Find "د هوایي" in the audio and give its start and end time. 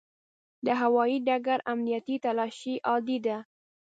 0.65-1.17